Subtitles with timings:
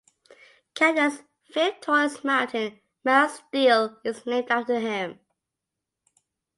[0.73, 5.19] Canada's fifth-tallest mountain, Mount Steele, is named after him.